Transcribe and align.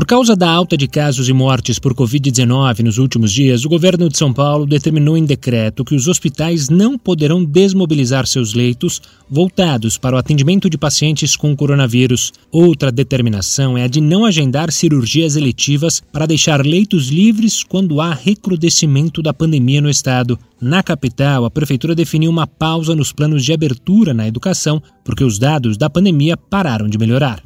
Por 0.00 0.06
causa 0.06 0.34
da 0.34 0.50
alta 0.50 0.78
de 0.78 0.88
casos 0.88 1.28
e 1.28 1.32
mortes 1.34 1.78
por 1.78 1.92
Covid-19 1.92 2.78
nos 2.78 2.96
últimos 2.96 3.30
dias, 3.30 3.66
o 3.66 3.68
governo 3.68 4.08
de 4.08 4.16
São 4.16 4.32
Paulo 4.32 4.64
determinou 4.64 5.14
em 5.14 5.26
decreto 5.26 5.84
que 5.84 5.94
os 5.94 6.08
hospitais 6.08 6.70
não 6.70 6.96
poderão 6.96 7.44
desmobilizar 7.44 8.26
seus 8.26 8.54
leitos 8.54 9.02
voltados 9.28 9.98
para 9.98 10.16
o 10.16 10.18
atendimento 10.18 10.70
de 10.70 10.78
pacientes 10.78 11.36
com 11.36 11.54
coronavírus. 11.54 12.32
Outra 12.50 12.90
determinação 12.90 13.76
é 13.76 13.82
a 13.82 13.86
de 13.86 14.00
não 14.00 14.24
agendar 14.24 14.72
cirurgias 14.72 15.36
eletivas 15.36 16.02
para 16.10 16.24
deixar 16.24 16.64
leitos 16.64 17.08
livres 17.08 17.62
quando 17.62 18.00
há 18.00 18.14
recrudescimento 18.14 19.20
da 19.20 19.34
pandemia 19.34 19.82
no 19.82 19.90
estado. 19.90 20.38
Na 20.58 20.82
capital, 20.82 21.44
a 21.44 21.50
prefeitura 21.50 21.94
definiu 21.94 22.30
uma 22.30 22.46
pausa 22.46 22.96
nos 22.96 23.12
planos 23.12 23.44
de 23.44 23.52
abertura 23.52 24.14
na 24.14 24.26
educação 24.26 24.82
porque 25.04 25.22
os 25.22 25.38
dados 25.38 25.76
da 25.76 25.90
pandemia 25.90 26.38
pararam 26.38 26.88
de 26.88 26.96
melhorar. 26.96 27.42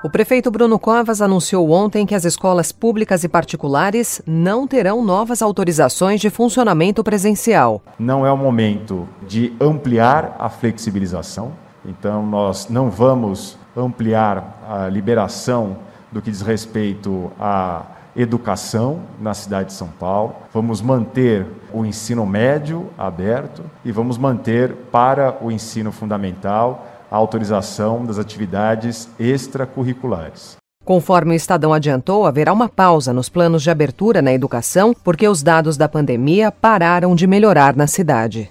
O 0.00 0.08
prefeito 0.08 0.48
Bruno 0.48 0.78
Covas 0.78 1.20
anunciou 1.20 1.72
ontem 1.72 2.06
que 2.06 2.14
as 2.14 2.24
escolas 2.24 2.70
públicas 2.70 3.24
e 3.24 3.28
particulares 3.28 4.22
não 4.24 4.64
terão 4.64 5.04
novas 5.04 5.42
autorizações 5.42 6.20
de 6.20 6.30
funcionamento 6.30 7.02
presencial. 7.02 7.82
Não 7.98 8.24
é 8.24 8.30
o 8.30 8.36
momento 8.36 9.08
de 9.26 9.52
ampliar 9.60 10.36
a 10.38 10.48
flexibilização, 10.48 11.50
então 11.84 12.24
nós 12.24 12.68
não 12.68 12.88
vamos 12.88 13.58
ampliar 13.76 14.62
a 14.68 14.88
liberação 14.88 15.78
do 16.12 16.22
que 16.22 16.30
diz 16.30 16.42
respeito 16.42 17.32
à 17.40 17.82
educação 18.14 19.00
na 19.20 19.34
cidade 19.34 19.70
de 19.70 19.72
São 19.72 19.88
Paulo. 19.88 20.36
Vamos 20.52 20.80
manter 20.80 21.44
o 21.72 21.84
ensino 21.84 22.24
médio 22.24 22.88
aberto 22.96 23.64
e 23.84 23.90
vamos 23.90 24.16
manter 24.16 24.72
para 24.92 25.36
o 25.40 25.50
ensino 25.50 25.90
fundamental 25.90 26.86
a 27.10 27.16
autorização 27.16 28.04
das 28.04 28.18
atividades 28.18 29.08
extracurriculares. 29.18 30.56
Conforme 30.84 31.32
o 31.32 31.36
Estadão 31.36 31.74
adiantou, 31.74 32.24
haverá 32.24 32.52
uma 32.52 32.68
pausa 32.68 33.12
nos 33.12 33.28
planos 33.28 33.62
de 33.62 33.70
abertura 33.70 34.22
na 34.22 34.32
educação 34.32 34.94
porque 35.04 35.28
os 35.28 35.42
dados 35.42 35.76
da 35.76 35.88
pandemia 35.88 36.50
pararam 36.50 37.14
de 37.14 37.26
melhorar 37.26 37.76
na 37.76 37.86
cidade. 37.86 38.48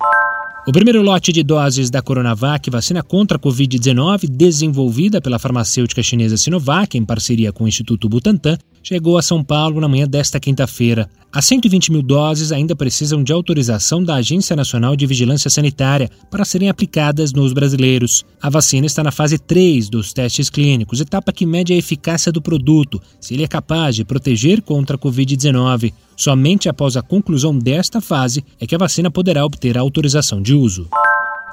O 0.67 0.72
primeiro 0.73 1.02
lote 1.02 1.31
de 1.31 1.44
doses 1.44 1.89
da 1.89 2.02
Coronavac, 2.02 2.69
vacina 2.69 3.02
contra 3.02 3.38
a 3.38 3.39
Covid-19, 3.39 4.28
desenvolvida 4.30 5.22
pela 5.22 5.39
farmacêutica 5.39 6.03
chinesa 6.03 6.35
Sinovac, 6.35 6.97
em 6.97 7.05
parceria 7.05 7.53
com 7.53 7.63
o 7.63 7.67
Instituto 7.69 8.09
Butantan, 8.09 8.58
chegou 8.83 9.17
a 9.17 9.22
São 9.22 9.44
Paulo 9.44 9.81
na 9.81 9.88
manhã 9.88 10.08
desta 10.08 10.39
quinta-feira. 10.39 11.09
As 11.31 11.45
120 11.45 11.92
mil 11.92 12.02
doses 12.02 12.52
ainda 12.52 12.75
precisam 12.75 13.23
de 13.23 13.34
autorização 13.34 14.03
da 14.03 14.16
Agência 14.16 14.56
Nacional 14.56 14.95
de 14.95 15.06
Vigilância 15.06 15.50
Sanitária 15.50 16.09
para 16.31 16.45
serem 16.45 16.69
aplicadas 16.69 17.34
nos 17.34 17.53
brasileiros. 17.53 18.25
A 18.42 18.50
vacina 18.50 18.88
está 18.88 19.03
na 19.03 19.11
fase 19.11 19.38
3 19.38 19.89
dos 19.89 20.14
testes 20.14 20.50
clínicos, 20.50 21.02
etapa 21.02 21.34
que 21.34 21.45
mede 21.45 21.73
a 21.73 21.78
eficácia 21.78 22.31
do 22.31 22.42
produto, 22.42 23.02
se 23.19 23.34
ele 23.34 23.44
é 23.44 23.47
capaz 23.47 23.95
de 23.95 24.06
proteger 24.06 24.61
contra 24.61 24.95
a 24.95 25.00
Covid-19. 25.00 25.94
Somente 26.16 26.69
após 26.69 26.97
a 26.97 27.02
conclusão 27.02 27.58
desta 27.58 28.02
fase 28.02 28.44
é 28.59 28.66
que 28.66 28.73
a 28.73 28.80
vacina 28.80 29.12
poderá 29.12 29.45
obter 29.45 29.78
a 29.78 29.81
autorização 29.81 30.41
de 30.41 30.53
uso. 30.53 30.88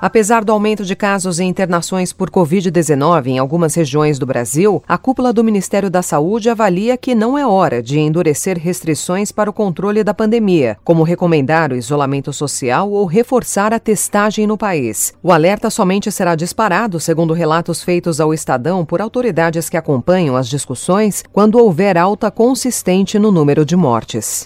Apesar 0.05 0.45
do 0.45 0.53
aumento 0.53 0.85
de 0.85 0.95
casos 0.95 1.39
e 1.39 1.45
internações 1.45 2.13
por 2.13 2.29
Covid-19 2.29 3.29
em 3.29 3.39
algumas 3.39 3.75
regiões 3.75 4.19
do 4.19 4.27
Brasil, 4.27 4.85
a 4.87 4.99
cúpula 4.99 5.33
do 5.33 5.43
Ministério 5.43 5.89
da 5.89 6.03
Saúde 6.03 6.51
avalia 6.51 6.95
que 6.95 7.15
não 7.15 7.39
é 7.39 7.47
hora 7.47 7.83
de 7.83 7.99
endurecer 7.99 8.59
restrições 8.59 9.33
para 9.33 9.49
o 9.49 9.53
controle 9.53 10.05
da 10.05 10.13
pandemia, 10.13 10.77
como 10.85 11.05
recomendar 11.05 11.73
o 11.73 11.75
isolamento 11.75 12.35
social 12.35 12.91
ou 12.91 13.07
reforçar 13.07 13.73
a 13.73 13.81
testagem 13.81 14.47
no 14.47 14.59
país. 14.59 15.15
O 15.23 15.33
alerta 15.33 15.71
somente 15.71 16.13
será 16.13 16.35
disparado, 16.35 17.01
segundo 17.01 17.33
relatos 17.33 17.83
feitos 17.83 18.21
ao 18.21 18.35
Estadão 18.35 18.85
por 18.85 19.01
autoridades 19.01 19.71
que 19.71 19.77
acompanham 19.79 20.37
as 20.37 20.51
discussões, 20.51 21.25
quando 21.33 21.59
houver 21.59 21.97
alta 21.97 22.31
consistente 22.31 23.19
no 23.19 23.33
número 23.33 23.65
de 23.65 23.75
mortes. 23.75 24.45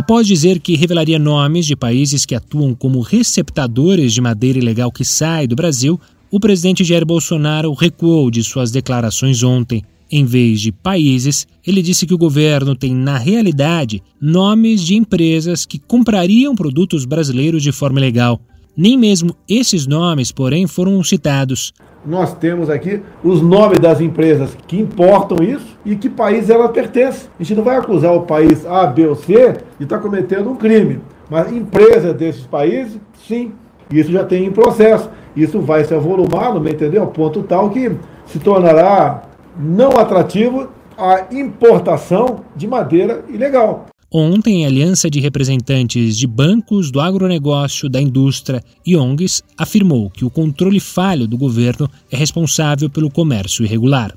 Após 0.00 0.26
dizer 0.26 0.60
que 0.60 0.76
revelaria 0.76 1.18
nomes 1.18 1.66
de 1.66 1.76
países 1.76 2.24
que 2.24 2.34
atuam 2.34 2.74
como 2.74 3.02
receptadores 3.02 4.14
de 4.14 4.20
madeira 4.22 4.58
ilegal 4.58 4.90
que 4.90 5.04
sai 5.04 5.46
do 5.46 5.54
Brasil, 5.54 6.00
o 6.30 6.40
presidente 6.40 6.82
Jair 6.82 7.04
Bolsonaro 7.04 7.70
recuou 7.74 8.30
de 8.30 8.42
suas 8.42 8.70
declarações 8.70 9.42
ontem. 9.42 9.82
Em 10.10 10.24
vez 10.24 10.62
de 10.62 10.72
países, 10.72 11.46
ele 11.66 11.82
disse 11.82 12.06
que 12.06 12.14
o 12.14 12.18
governo 12.18 12.74
tem, 12.74 12.94
na 12.94 13.18
realidade, 13.18 14.02
nomes 14.18 14.82
de 14.82 14.94
empresas 14.94 15.66
que 15.66 15.78
comprariam 15.78 16.56
produtos 16.56 17.04
brasileiros 17.04 17.62
de 17.62 17.70
forma 17.70 18.00
ilegal. 18.00 18.40
Nem 18.74 18.96
mesmo 18.96 19.36
esses 19.46 19.86
nomes, 19.86 20.32
porém, 20.32 20.66
foram 20.66 21.04
citados 21.04 21.74
nós 22.04 22.32
temos 22.34 22.70
aqui 22.70 23.02
os 23.22 23.42
nomes 23.42 23.78
das 23.78 24.00
empresas 24.00 24.56
que 24.66 24.80
importam 24.80 25.44
isso 25.44 25.78
e 25.84 25.96
que 25.96 26.08
país 26.08 26.48
ela 26.48 26.68
pertence. 26.68 27.28
A 27.38 27.42
gente 27.42 27.56
não 27.56 27.64
vai 27.64 27.76
acusar 27.76 28.14
o 28.14 28.22
país 28.22 28.66
A, 28.66 28.86
B 28.86 29.06
ou 29.06 29.14
C 29.14 29.54
de 29.78 29.84
estar 29.84 29.96
tá 29.96 30.02
cometendo 30.02 30.50
um 30.50 30.56
crime, 30.56 31.00
mas 31.28 31.52
empresas 31.52 32.14
desses 32.14 32.46
países, 32.46 32.98
sim. 33.26 33.52
Isso 33.92 34.10
já 34.12 34.24
tem 34.24 34.46
em 34.46 34.52
processo. 34.52 35.10
Isso 35.36 35.60
vai 35.60 35.84
se 35.84 35.94
avolumar, 35.94 36.54
não 36.54 36.60
me 36.60 36.70
entendeu? 36.70 37.06
Ponto 37.08 37.42
tal 37.42 37.70
que 37.70 37.92
se 38.26 38.38
tornará 38.38 39.22
não 39.58 39.90
atrativo 39.90 40.68
a 40.96 41.26
importação 41.32 42.40
de 42.54 42.68
madeira 42.68 43.24
ilegal. 43.28 43.86
Ontem, 44.12 44.64
a 44.64 44.68
Aliança 44.68 45.08
de 45.08 45.20
Representantes 45.20 46.18
de 46.18 46.26
Bancos, 46.26 46.90
do 46.90 46.98
Agronegócio, 47.00 47.88
da 47.88 48.02
Indústria 48.02 48.60
e 48.84 48.96
ONGs 48.96 49.40
afirmou 49.56 50.10
que 50.10 50.24
o 50.24 50.30
controle 50.30 50.80
falho 50.80 51.28
do 51.28 51.38
governo 51.38 51.88
é 52.10 52.16
responsável 52.16 52.90
pelo 52.90 53.08
comércio 53.08 53.64
irregular. 53.64 54.12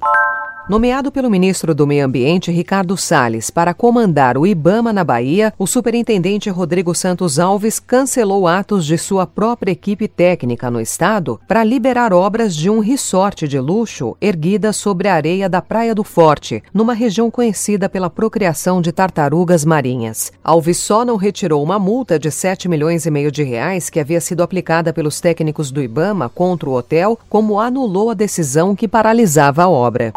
Nomeado 0.70 1.12
pelo 1.12 1.30
ministro 1.30 1.76
do 1.76 1.86
Meio 1.86 2.06
Ambiente, 2.06 2.50
Ricardo 2.50 2.96
Salles, 2.96 3.50
para 3.50 3.74
comandar 3.74 4.38
o 4.38 4.48
IBAMA 4.48 4.94
na 4.94 5.04
Bahia, 5.04 5.54
o 5.60 5.68
superintendente 5.68 6.50
Rodrigo 6.50 6.96
Santos 6.96 7.38
Alves 7.38 7.82
cancelou 7.82 8.48
atos 8.48 8.86
de 8.86 8.98
sua 8.98 9.28
própria 9.28 9.74
equipe 9.74 10.08
técnica 10.08 10.72
no 10.72 10.80
estado 10.80 11.38
para 11.50 11.66
liberar 11.66 12.14
obras 12.14 12.56
de 12.56 12.70
um 12.70 12.80
resort 12.80 13.46
de 13.46 13.60
luxo 13.60 14.16
erguida 14.22 14.72
sobre 14.72 15.10
a 15.10 15.16
areia 15.16 15.50
da 15.50 15.62
Praia 15.62 15.94
do 15.94 16.02
Forte, 16.02 16.64
numa 16.74 16.94
região 16.94 17.30
conhecida 17.30 17.90
pela 17.90 18.10
procriação 18.10 18.82
de 18.82 18.94
tartarugas 18.94 19.66
marinhas. 19.66 20.32
Alves 20.42 20.78
só 20.78 21.04
não 21.04 21.18
retirou 21.18 21.62
uma 21.62 21.78
multa 21.78 22.18
de 22.18 22.32
7 22.32 22.70
milhões 22.70 23.06
e 23.06 23.12
meio 23.12 23.34
de 23.34 23.44
reais 23.44 23.90
que 23.90 24.00
havia 24.00 24.22
sido 24.22 24.42
aplicada 24.42 24.94
pelos 24.94 25.20
técnicos 25.20 25.72
do 25.72 25.82
IBAMA 25.82 26.30
contra 26.30 26.70
o 26.70 26.74
hotel, 26.74 27.20
como 27.28 27.60
anulou 27.60 28.10
a 28.10 28.14
decisão 28.14 28.74
que 28.74 28.88
paralisava 28.88 29.64
a 29.64 29.70
obra. 29.70 30.14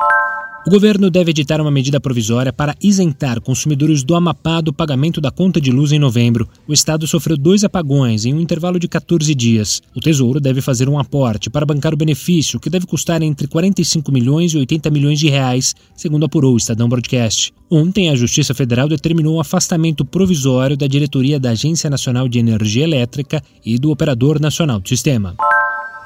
O 0.66 0.70
governo 0.70 1.08
deve 1.08 1.30
editar 1.30 1.60
uma 1.60 1.70
medida 1.70 2.00
provisória 2.00 2.52
para 2.52 2.74
isentar 2.82 3.40
consumidores 3.40 4.02
do 4.02 4.16
Amapá 4.16 4.60
do 4.60 4.72
pagamento 4.72 5.20
da 5.20 5.30
conta 5.30 5.60
de 5.60 5.70
luz 5.70 5.92
em 5.92 5.98
novembro. 6.00 6.48
O 6.66 6.72
estado 6.72 7.06
sofreu 7.06 7.36
dois 7.36 7.62
apagões 7.62 8.24
em 8.24 8.34
um 8.34 8.40
intervalo 8.40 8.76
de 8.76 8.88
14 8.88 9.32
dias. 9.32 9.80
O 9.94 10.00
Tesouro 10.00 10.40
deve 10.40 10.60
fazer 10.60 10.88
um 10.88 10.98
aporte 10.98 11.48
para 11.48 11.64
bancar 11.64 11.94
o 11.94 11.96
benefício, 11.96 12.58
que 12.58 12.68
deve 12.68 12.84
custar 12.84 13.22
entre 13.22 13.46
45 13.46 14.10
milhões 14.10 14.54
e 14.54 14.58
80 14.58 14.90
milhões 14.90 15.20
de 15.20 15.28
reais, 15.28 15.72
segundo 15.94 16.26
apurou 16.26 16.54
o 16.54 16.56
Estadão 16.56 16.88
Broadcast. 16.88 17.54
Ontem, 17.70 18.10
a 18.10 18.16
Justiça 18.16 18.52
Federal 18.52 18.88
determinou 18.88 19.36
o 19.36 19.40
afastamento 19.40 20.04
provisório 20.04 20.76
da 20.76 20.88
diretoria 20.88 21.38
da 21.38 21.50
Agência 21.50 21.88
Nacional 21.88 22.28
de 22.28 22.40
Energia 22.40 22.82
Elétrica 22.82 23.40
e 23.64 23.78
do 23.78 23.92
Operador 23.92 24.40
Nacional 24.40 24.80
do 24.80 24.88
Sistema. 24.88 25.36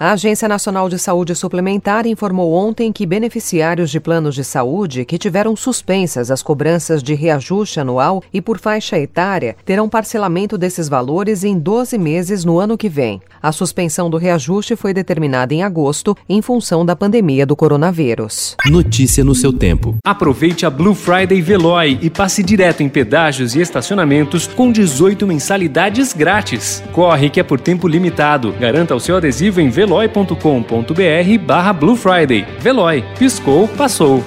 A 0.02 0.12
Agência 0.12 0.48
Nacional 0.48 0.88
de 0.88 0.98
Saúde 0.98 1.34
Suplementar 1.34 2.06
informou 2.06 2.54
ontem 2.54 2.90
que 2.90 3.04
beneficiários 3.04 3.90
de 3.90 4.00
planos 4.00 4.34
de 4.34 4.42
saúde 4.42 5.04
que 5.04 5.18
tiveram 5.18 5.54
suspensas 5.54 6.30
as 6.30 6.42
cobranças 6.42 7.02
de 7.02 7.12
reajuste 7.12 7.80
anual 7.80 8.22
e 8.32 8.40
por 8.40 8.58
faixa 8.58 8.98
etária 8.98 9.54
terão 9.62 9.90
parcelamento 9.90 10.56
desses 10.56 10.88
valores 10.88 11.44
em 11.44 11.58
12 11.58 11.98
meses 11.98 12.46
no 12.46 12.58
ano 12.58 12.78
que 12.78 12.88
vem. 12.88 13.20
A 13.42 13.52
suspensão 13.52 14.08
do 14.08 14.16
reajuste 14.16 14.74
foi 14.74 14.94
determinada 14.94 15.52
em 15.52 15.62
agosto 15.62 16.16
em 16.26 16.40
função 16.40 16.82
da 16.82 16.96
pandemia 16.96 17.44
do 17.44 17.54
coronavírus. 17.54 18.56
Notícia 18.70 19.22
no 19.22 19.34
seu 19.34 19.52
tempo. 19.52 19.98
Aproveite 20.02 20.64
a 20.64 20.70
Blue 20.70 20.94
Friday 20.94 21.42
Veloy 21.42 21.98
e 22.00 22.08
passe 22.08 22.42
direto 22.42 22.82
em 22.82 22.88
pedágios 22.88 23.54
e 23.54 23.60
estacionamentos 23.60 24.46
com 24.46 24.72
18 24.72 25.26
mensalidades 25.26 26.14
grátis. 26.14 26.82
Corre 26.90 27.28
que 27.28 27.38
é 27.38 27.42
por 27.42 27.60
tempo 27.60 27.86
limitado. 27.86 28.54
Garanta 28.58 28.94
o 28.94 29.00
seu 29.00 29.18
adesivo 29.18 29.60
em 29.60 29.68
veloy 29.68 29.89
veloy.com.br 29.90 31.44
barra 31.44 31.72
Blue 31.72 31.96
Friday. 31.96 32.46
Veloy. 32.60 33.04
Piscou, 33.18 33.66
passou. 33.76 34.22